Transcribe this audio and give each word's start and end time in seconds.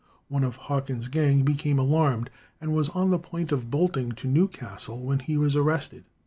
One 0.29 0.43
of 0.43 0.55
Hawkins's 0.55 1.09
gang 1.09 1.43
became 1.43 1.77
alarmed, 1.77 2.31
and 2.59 2.73
was 2.73 2.89
on 2.89 3.11
the 3.11 3.19
point 3.19 3.51
of 3.51 3.69
bolting 3.69 4.13
to 4.13 4.27
Newcastle 4.27 4.99
when 4.99 5.19
he 5.19 5.37
was 5.37 5.55
arrested. 5.55 6.05